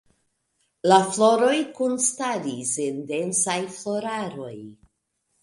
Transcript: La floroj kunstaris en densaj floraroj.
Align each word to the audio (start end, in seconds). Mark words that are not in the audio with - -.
La 0.91 0.95
floroj 1.17 1.57
kunstaris 1.79 2.73
en 2.87 2.99
densaj 3.13 3.59
floraroj. 3.77 4.53